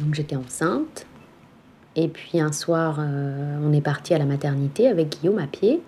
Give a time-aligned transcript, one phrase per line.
[0.00, 1.06] donc j'étais enceinte.
[1.96, 5.82] Et puis un soir, on est parti à la maternité avec Guillaume à pied.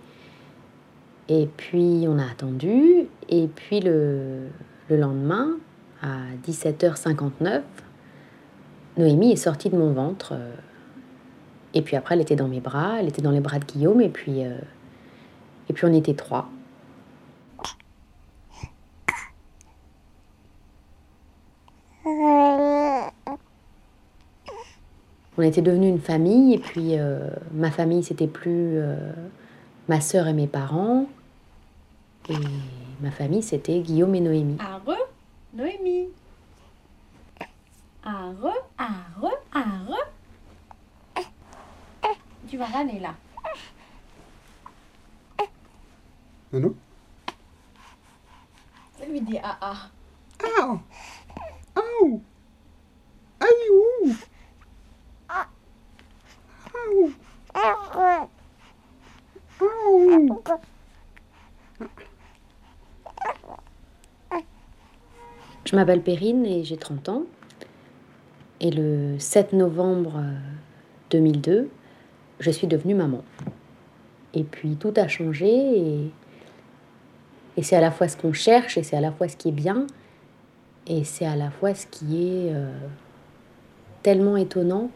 [1.28, 3.06] Et puis on a attendu.
[3.28, 4.48] Et puis le,
[4.88, 5.50] le lendemain,
[6.02, 6.16] à
[6.46, 7.62] 17h59,
[8.96, 10.32] Noémie est sortie de mon ventre.
[10.34, 10.54] euh,
[11.74, 14.00] Et puis après, elle était dans mes bras, elle était dans les bras de Guillaume,
[14.00, 14.58] et puis, euh,
[15.68, 16.48] et puis on était trois.
[25.40, 29.10] On était devenus une famille, et puis euh, ma famille, c'était plus euh,
[29.88, 31.06] ma sœur et mes parents.
[32.28, 32.34] Et
[33.00, 34.58] ma famille, c'était Guillaume et Noémie.
[34.60, 34.82] Are,
[35.54, 36.08] Noémie.
[38.04, 38.34] Are,
[38.76, 40.10] are, are.
[42.46, 43.14] Tu vas râler là.
[46.52, 46.74] Non,
[48.98, 49.88] Ça lui dit ah ah.
[50.60, 52.20] Au Au
[53.40, 54.12] Aïe ouh
[56.74, 57.49] Au Au
[65.64, 67.22] Je m'appelle Perrine et j'ai 30 ans.
[68.60, 70.34] Et le 7 novembre euh,
[71.10, 71.70] 2002,
[72.40, 73.22] je suis devenue maman.
[74.34, 76.10] Et puis tout a changé et,
[77.56, 79.48] et c'est à la fois ce qu'on cherche et c'est à la fois ce qui
[79.48, 79.86] est bien
[80.86, 82.72] et c'est à la fois ce qui est euh,
[84.02, 84.90] tellement étonnant.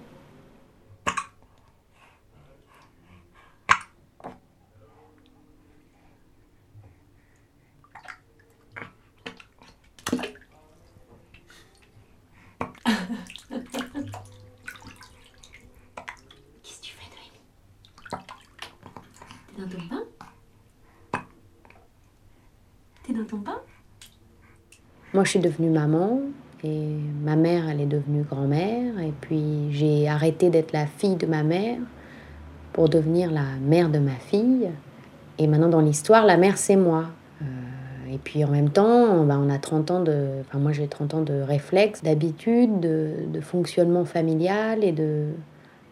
[16.63, 18.35] Qu'est-ce que tu fais, Noémie
[19.55, 20.05] T'es dans ton bain
[23.03, 23.24] T'es dans
[25.13, 26.21] Moi, je suis devenue maman
[26.65, 28.99] et ma mère, elle est devenue grand-mère.
[29.01, 31.79] Et puis, j'ai arrêté d'être la fille de ma mère
[32.73, 34.71] pour devenir la mère de ma fille.
[35.39, 37.05] Et maintenant, dans l'histoire, la mère, c'est moi.
[37.43, 37.45] Euh,
[38.13, 40.41] et puis, en même temps, on a 30 ans de...
[40.41, 45.27] Enfin, moi, j'ai 30 ans de réflexes, d'habitude, de, de fonctionnement familial et de...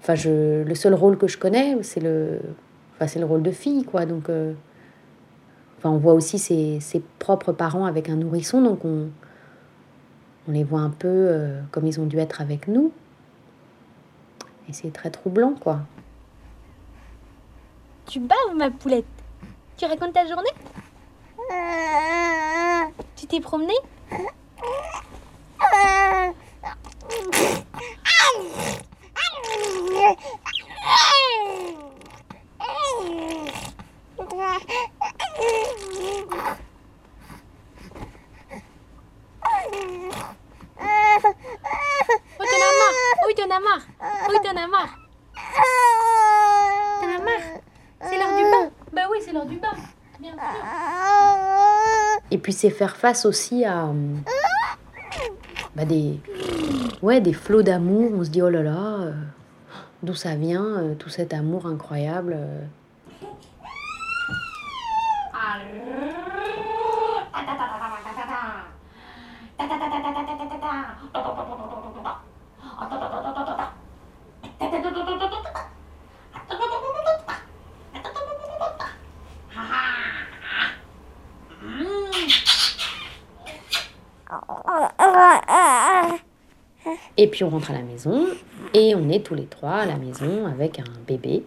[0.00, 2.40] Enfin, je, le seul rôle que je connais, c'est le,
[2.94, 4.04] enfin, c'est le rôle de fille, quoi.
[4.04, 4.52] Donc, euh,
[5.82, 9.10] enfin, on voit aussi ses, propres parents avec un nourrisson, donc on,
[10.48, 12.92] on les voit un peu euh, comme ils ont dû être avec nous.
[14.68, 15.80] Et c'est très troublant, quoi.
[18.06, 19.04] Tu baves ma poulette.
[19.76, 20.50] Tu racontes ta journée?
[23.16, 23.74] Tu t'es promené
[42.38, 43.86] Oh, t'en as marre Oui, t'en as marre
[44.28, 44.98] Oui, t'en as marre
[47.00, 47.48] T'en as marre
[48.00, 49.72] C'est l'heure du bain Bah oui, c'est l'heure du bain
[50.20, 50.40] Bien sûr
[52.32, 54.22] Et puis c'est faire face aussi à hum,
[55.76, 56.18] bah, des,
[57.02, 58.10] ouais, des flots d'amour.
[58.14, 59.12] On se dit, oh là là, euh,
[60.02, 62.34] d'où ça vient, euh, tout cet amour incroyable.
[62.38, 62.64] euh.
[87.22, 88.26] Et puis on rentre à la maison
[88.74, 91.44] et on est tous les trois à la maison avec un bébé.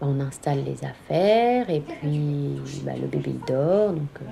[0.00, 3.92] On installe les affaires et puis bah, le bébé il dort.
[3.92, 4.24] Donc, euh,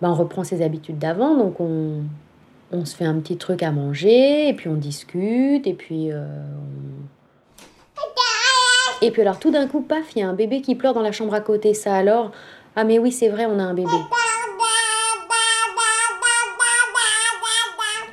[0.00, 1.36] bah, on reprend ses habitudes d'avant.
[1.36, 2.02] Donc on,
[2.72, 6.26] on se fait un petit truc à manger et puis on discute et puis euh,
[6.26, 7.06] on-
[9.02, 11.02] et puis alors tout d'un coup paf il y a un bébé qui pleure dans
[11.02, 11.74] la chambre à côté.
[11.74, 12.32] Ça alors
[12.74, 13.88] ah mais oui c'est vrai on a un bébé.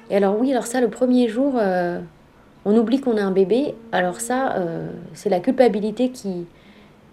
[0.09, 1.99] Et alors oui alors ça le premier jour euh,
[2.65, 3.75] on oublie qu'on a un bébé.
[3.91, 6.45] Alors ça euh, c'est la culpabilité qui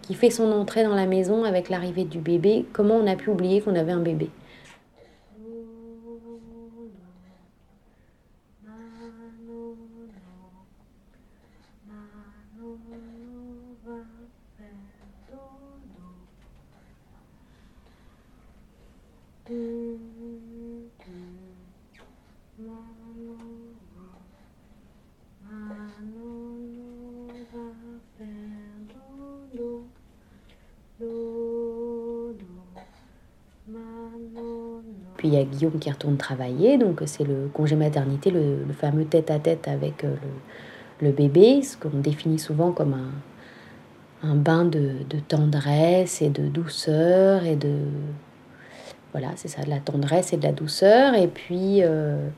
[0.02, 2.66] qui fait son entrée dans la maison avec l'arrivée du bébé.
[2.72, 4.28] Comment on a pu oublier qu'on avait un bébé?
[35.20, 39.04] Puis il y a Guillaume qui retourne travailler, donc c'est le congé maternité, le, fameux
[39.04, 40.14] tête-à-tête avec euh,
[41.02, 42.96] le, le bébé, ce qu'on définit souvent comme
[44.22, 44.94] un, bain de,
[45.28, 47.80] tendresse et de douceur et de...
[49.12, 51.12] Voilà, c'est ça, de la tendresse et de la douceur.
[51.12, 51.82] Et puis...
[51.82, 52.30] euh,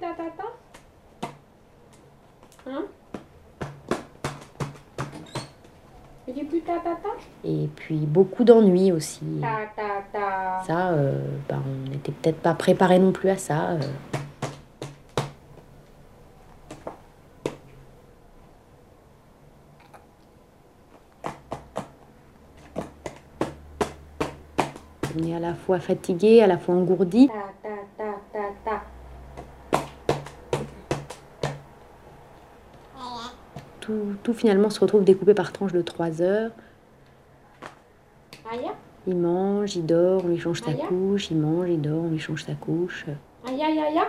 [0.00, 0.08] ta
[6.26, 7.08] Tu dis plus ta tata?
[7.44, 9.20] Et puis beaucoup d'ennuis aussi.
[9.42, 10.64] Ta ta ta.
[10.66, 13.72] Ça, euh, ben, on n'était peut-être pas préparé non plus à ça.
[13.72, 13.80] euh.
[25.16, 27.28] On est à la fois fatigué, à la fois engourdi.
[27.28, 28.82] Ta ta ta ta ta.
[33.84, 36.50] Tout, tout finalement se retrouve découpé par tranches de 3 heures.
[38.50, 38.72] Aya?
[39.06, 40.80] Il mange, il dort, on lui change sa Aïe.
[40.88, 43.04] couche, il mange, il dort, on lui change sa couche.
[43.46, 44.06] Aya ya ya.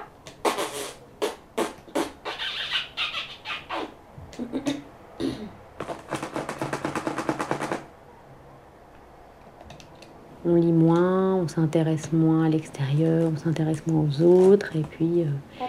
[10.45, 15.21] On lit moins, on s'intéresse moins à l'extérieur, on s'intéresse moins aux autres, et puis,
[15.23, 15.65] euh,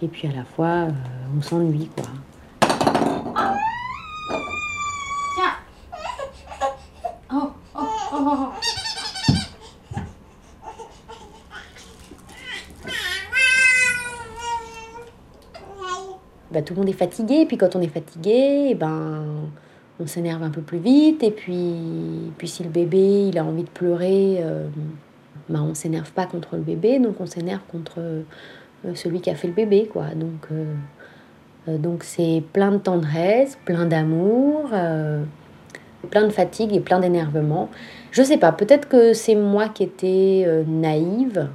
[0.00, 0.90] et puis à la fois, euh,
[1.36, 2.06] on s'ennuie, quoi.
[5.36, 5.54] Tiens.
[7.32, 8.48] Oh oh oh oh.
[16.50, 19.24] Bah, tout le monde est fatigué, et puis quand on est fatigué, eh ben,
[20.00, 23.64] on s'énerve un peu plus vite, et puis, puis si le bébé il a envie
[23.64, 24.66] de pleurer, euh,
[25.48, 28.00] bah, on s'énerve pas contre le bébé, donc on s'énerve contre
[28.84, 30.06] euh, celui qui a fait le bébé, quoi.
[30.14, 30.74] Donc, euh,
[31.68, 34.70] euh, donc c'est plein de tendresse, plein d'amour,
[36.10, 37.70] plein de fatigue et plein d'énervement.
[38.10, 41.48] Je sais pas, peut-être que c'est moi qui étais naïve.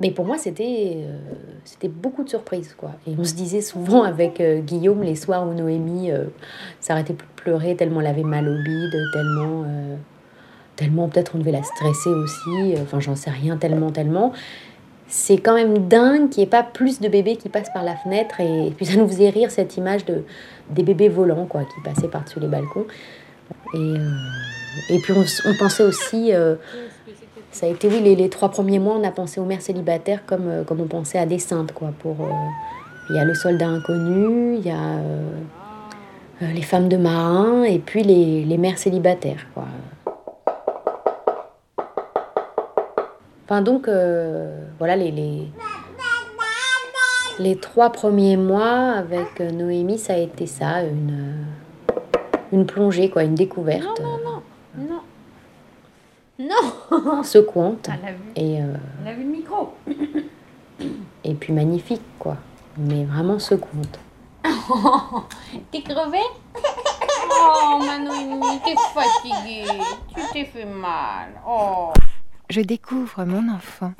[0.00, 1.16] Mais pour moi, c'était euh,
[1.64, 2.92] c'était beaucoup de surprises, quoi.
[3.06, 6.24] Et on se disait souvent avec euh, Guillaume, les soirs où Noémie euh,
[6.80, 9.64] s'arrêtait plus de pleurer, tellement elle avait mal au bide, tellement,
[10.74, 14.32] tellement peut-être on devait la stresser aussi, enfin j'en sais rien, tellement, tellement.
[15.08, 17.94] C'est quand même dingue qu'il n'y ait pas plus de bébés qui passent par la
[17.94, 18.40] fenêtre.
[18.40, 20.24] Et, puis ça nous faisait rire cette image de,
[20.70, 22.86] des bébés volants, quoi, qui passaient par-dessus les balcons.
[23.74, 23.94] Et,
[24.90, 26.32] et puis on pensait aussi...
[27.56, 30.46] ça a été, oui, les, trois premiers mois, on a pensé aux mères célibataires comme,
[30.46, 31.88] euh, comme on pensait à des saintes, quoi.
[32.00, 32.30] Pour, euh,
[33.08, 37.78] il y a le soldat inconnu, il y a euh, les femmes de marins, et
[37.78, 39.64] puis les, les mères célibataires, quoi.
[43.44, 43.88] Enfin, donc,
[44.78, 45.48] voilà, les, les,
[47.38, 51.46] les trois premiers mois avec Noémie, ça a été ça, une,
[52.52, 54.42] une plongée, quoi, une découverte Non non
[54.78, 54.88] non.
[54.90, 55.00] Non.
[56.40, 57.88] Euh, secouante.
[57.88, 58.22] Elle a vu.
[58.36, 59.74] Et, euh, Elle a vu le micro.
[61.24, 62.36] et puis magnifique, quoi.
[62.76, 63.98] Mais vraiment secouante.
[65.72, 66.20] T'es crevé?
[67.38, 69.64] Oh, Manoïnie, t'es fatiguée.
[70.14, 71.32] Tu t'es fait mal.
[71.46, 71.92] Oh.
[72.48, 73.92] Je découvre mon enfant.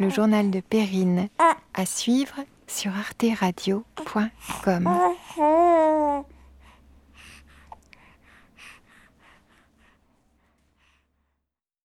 [0.00, 1.28] Le journal de Perrine.
[1.74, 2.34] À suivre
[2.66, 4.88] sur arteradio.com.